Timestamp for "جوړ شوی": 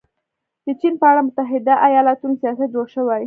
2.75-3.19